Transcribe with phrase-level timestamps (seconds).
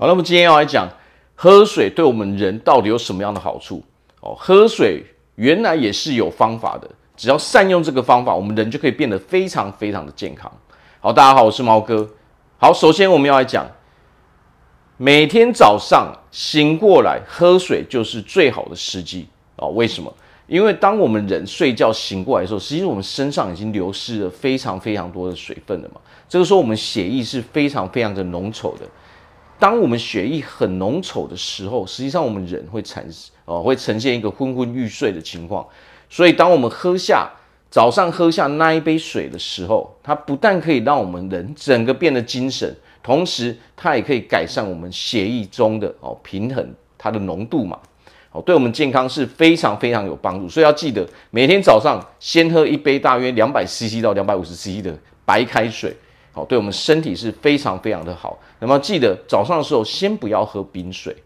[0.00, 0.88] 好，那么今天要来讲
[1.34, 3.84] 喝水对我们人到底有什么样的好处？
[4.22, 6.88] 哦，喝水原来也是有方法的，
[7.18, 10.50] 只要善用这个方法，我们人就可以变得非常非常的健康。
[11.00, 12.08] 好，大家好，我是猫哥。
[12.56, 13.70] 好，首先我们要来讲，
[14.96, 19.68] 每天早上醒过来喝水就是最好的时机哦。
[19.68, 20.10] 为什么？
[20.46, 26.00] 因为当我们人睡觉醒过来的时候，实际上我们身上已经流失了非常非常多的水分了嘛。
[26.26, 28.86] 这个时候我们血液是非常非常的浓稠的。
[29.60, 33.06] 当我们血液很浓稠的时候，实际上我们人会产
[33.44, 35.64] 哦，会呈现一个昏昏欲睡的情况。
[36.08, 37.30] 所以当我们喝下
[37.70, 47.78] 早上喝下那一杯水的时候，它不但可以让我们人整个变得精神，同时它也可以改善我们血液中的哦平衡，它的浓度嘛，
[48.32, 50.48] 哦，对我们健康是非常非常有帮助。
[50.48, 55.94] 所以要记得每天早上先喝一杯大约两百 CC 到两百五十 CC 的白开水，
[56.32, 58.38] 好，对我们身体是非常非常的好。
[58.60, 61.16] 那么记得早上的时候先不要喝冰水。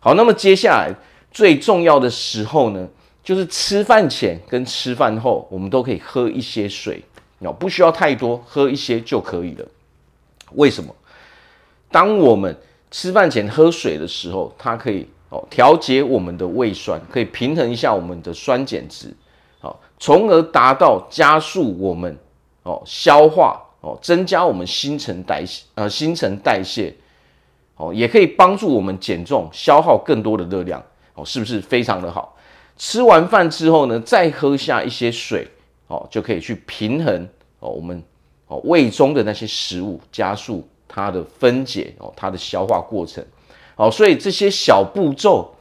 [0.00, 0.94] 好，那么接下来
[1.30, 2.88] 最重要的时候呢，
[3.24, 7.02] 就是吃饭前跟吃饭后，我们都可以喝一些水，
[7.40, 9.66] 哦，不需要太多，喝一些就可以了。
[10.52, 10.94] 为什么？
[11.90, 12.56] 当我们
[12.90, 19.12] 吃饭前喝水的时候，它可以哦调节我们的胃酸，可以平衡一下我们的酸碱值，
[19.58, 22.16] 好，从而达到加速我们
[22.62, 26.92] 哦消化哦，增加我们新陈代谢呃新陈代谢，
[27.76, 30.82] 哦，也可以帮助我们减重，消耗更多的热量，
[31.14, 32.36] 哦，是不是非常的好？
[32.76, 35.46] 吃完饭之后呢，再喝下一些水，
[35.86, 37.28] 哦，就可以去平衡
[37.60, 38.02] 哦，我们
[38.46, 43.24] 哦胃中的那些食物，加速它的分解哦，它的消化过程。
[43.76, 45.54] 哦，所以这些小步骤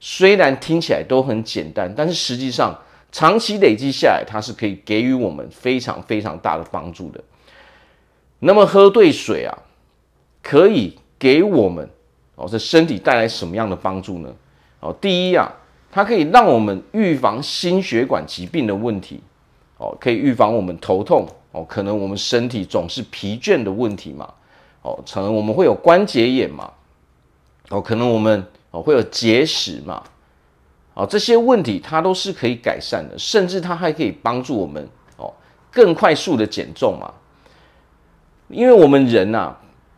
[0.00, 2.76] 虽然听起来都很简单，但是实际上
[3.12, 7.22] 长期累积下来，它是可以给予我们非常非常大的帮助的。
[8.40, 9.56] 那么喝对水啊，
[10.42, 11.88] 可以给我们
[12.34, 14.34] 哦这身体带来什么样的帮助呢？
[14.80, 15.54] 哦，第一啊。
[15.92, 19.20] 它可以让我们预防心血管疾病的问题，
[19.76, 24.32] 哦，可以预防我们头痛，哦，可能我们身体总是疲倦的问题嘛，
[24.82, 26.70] 哦，可能我们会有关节炎嘛，
[27.70, 30.00] 哦，可能我们哦会有结石嘛，
[30.94, 35.34] 哦，这些问题它都是可以改善的，甚至它还可以帮助我们哦
[35.72, 37.12] 更快速的减重嘛，
[38.50, 39.54] 因为我们人呐，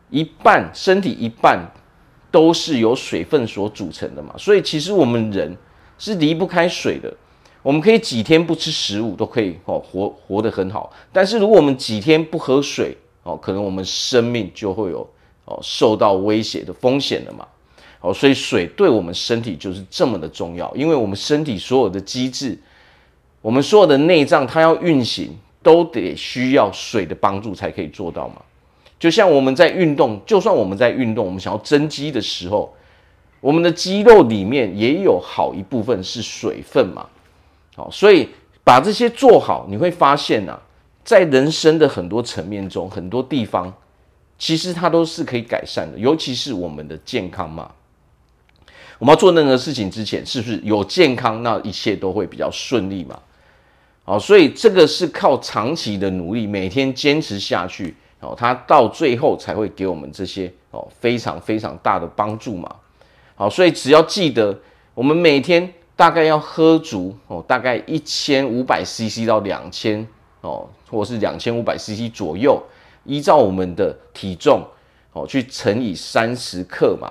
[0.09, 1.59] 一半身体一半
[2.31, 5.55] 都是由水分所组成的嘛，所以其实我们人。
[5.99, 7.13] 是离不开水的，
[7.61, 10.91] 我们可以几天不吃食物都可以哦，活活得很好。
[11.13, 15.07] 但是如果我们几天不喝水哦，可能我们生命就会有
[15.45, 17.47] 哦受到威胁的风险了嘛。
[18.01, 22.57] 哦，所以水对我们身体就是这么的重要，因为我们身体所有的机制，
[23.39, 28.41] 我们所有的内脏它要运行都得需要水的帮助才可以做到嘛。
[28.99, 32.71] 就像我们在运动，就算我们在运动，我们想要增肌的时候。
[33.41, 37.05] 我们的肌肉里面也有好一部分是水分嘛，
[37.75, 38.29] 好，所以
[38.63, 40.57] 把这些做好，你会发现啊，
[41.03, 43.73] 在人生的很多层面中，很多地方
[44.37, 47.69] 其实它都是可以改善的，尤其是我们的健康嘛。
[48.97, 53.19] 我们要做任何事情之前，是不是有健康，那一切都会比较顺利嘛？
[54.05, 62.75] 好，所以这个是靠长期的努力，每天坚持下去，哦，它到最后才会给我们这些哦非常非常大的帮助嘛。
[63.35, 64.59] 好，所以只要记得，
[64.93, 70.05] 我们每天大概要喝足哦，大概一千五百 CC 到两千
[70.41, 72.61] 哦，或是两千五百 CC 左右，
[73.05, 74.61] 依照我们的体重
[75.13, 77.09] 哦去乘以三十克嘛。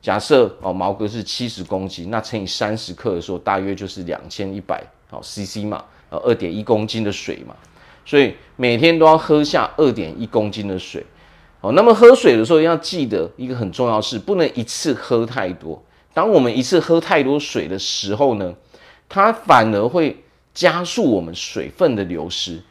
[0.00, 7.54] 假设哦毛哥是七十公斤，那乘以三十克的时候，大约就是两千一百哦 CC 嘛，呃二点一公斤的水嘛。
[8.04, 11.04] 所以每天都要喝下二点一公斤的水。
[11.60, 15.82] 哦，那么喝水的时候要记得一个很重要的是，不能一次喝太多。
[16.14, 18.54] 当我们一次喝太多水的时候呢，
[19.08, 20.22] 它反而会
[20.54, 22.62] 加速我们水分的流失，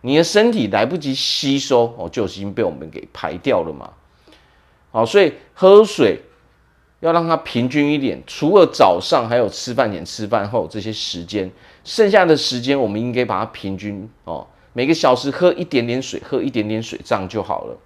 [0.00, 3.90] 你的身体来不及吸收哦，就已经被我们给排掉了嘛。
[4.90, 6.20] 好，所以喝水
[7.00, 11.50] 要让它平均一点，除了早上还有吃饭前、吃饭后这些时间，
[11.82, 17.76] 剩下的时间我们应该把它平均哦，每个小时喝一点点水，喝一点点水，这样就好了。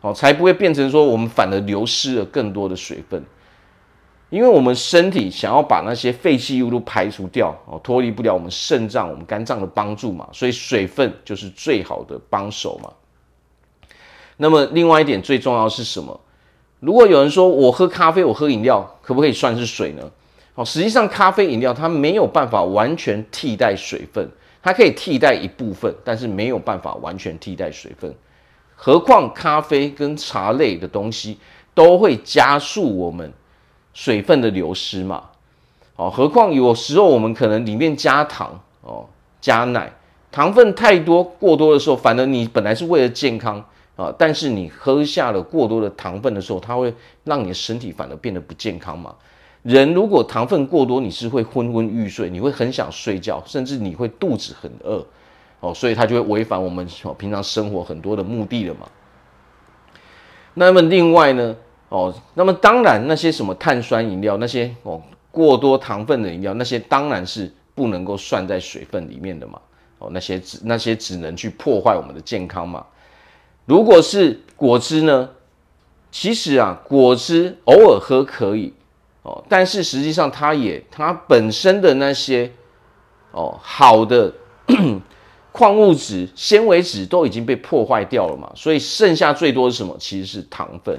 [0.00, 3.22] 哦，才不会变成说我们反而流失了更多的水分，
[4.28, 12.90] 因为我们身体想要把那些废弃物都排除掉，哦，脱离不了我们肾脏、我们肝脏的帮助嘛，所以水分就是最好的帮手嘛。
[14.36, 16.20] 那么另外一点最重要是什么？
[16.84, 20.02] 如果有人说我喝咖啡，我喝饮料，可不可以算是水呢？
[20.54, 24.28] 哦，实际上咖啡饮料它没有办法完全替代水分，
[24.62, 28.14] 它可以替代一部分，但是没有办法完全替代水分。
[28.76, 31.38] 何况咖啡跟茶类的东西，
[31.72, 33.32] 都会加速我们
[33.94, 35.24] 水分的流失嘛。
[35.96, 39.06] 哦，何况有时候我们可能里面加糖哦，
[39.40, 39.90] 加奶，
[40.30, 43.64] 糖分太多过多的时候，反而你本来是为了健康
[43.96, 46.92] 啊，但是你喝下了过多的糖分的时候，它会
[47.24, 49.14] 让你的身体反而变得不健康嘛。
[49.62, 55.06] 人如果糖分过多，你是会昏昏欲睡，你会很想睡觉，甚至你会肚子很饿
[55.60, 56.86] 哦，所以它就会违反我们
[57.16, 58.88] 平常生活很多的目的了嘛。
[60.54, 61.56] 那么另外呢，
[61.88, 65.00] 哦，那么当然那些什么碳酸饮料那些哦。
[65.30, 69.60] 过多糖分的饮料，那些当然是不能够算在水分里面的嘛。
[69.98, 72.86] 哦，那些只那些只能去破坏我们的健康嘛。
[73.66, 75.30] 如果是果汁呢？
[76.10, 78.72] 其实啊，果汁偶尔喝可以
[79.22, 82.52] 哦，但是实际上它也它本身的那些
[83.32, 84.32] 哦好的
[85.50, 89.96] 矿物质、纤维质都已经被破坏掉了嘛，所以剩下最多是什么？
[89.98, 90.96] 其实是糖分。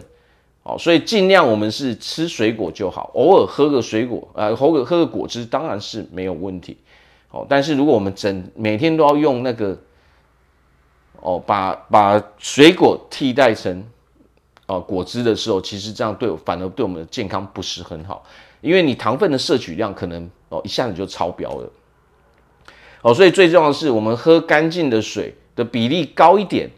[0.64, 6.76] 哦，所以尽量我们是吃水果就好，偶尔喝个水果，呃，偶尔喝个果汁当然是没有问题。
[7.32, 9.78] 哦，但是如果我们整每天都要用那个，
[11.22, 13.84] 哦，把把水果替代成
[14.68, 18.24] 哦果汁的时候，其实这样对反而对我们的健康不是很好，
[18.62, 21.72] 因为你糖分的摄取量可能哦一下子就超标了。
[23.02, 26.70] 哦，所以最重要的是我们喝干净的水的比例高一点。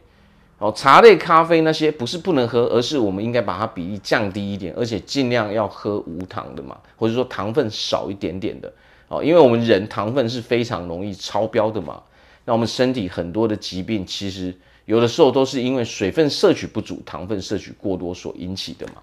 [0.60, 8.74] 哦，茶类、咖啡那些不是不能喝，而是我们应该把它比例降低一点，而且尽量要喝无糖的嘛，或者说糖分少一点点的。
[9.07, 12.01] 哦，因为我们人糖分是非常容易超标的嘛，
[12.47, 14.55] 那我们身体很多的疾病其实
[14.85, 18.94] 有的时候都是因为水分摄取不足、糖分摄取过多所引起的嘛。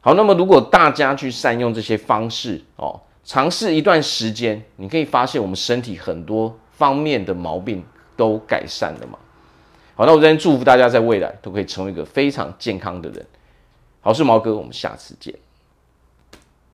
[0.00, 7.84] 好，那么如果大家去善用这些方式，哦，尝试一段时间，你可以发现我们身体很多方面的毛病
[8.16, 9.18] 都改善了嘛。
[9.96, 13.26] 好，那我这边祝福大家在未来都可以成为一个非常健康的人。
[14.00, 15.34] 好，是毛哥，我们下次见。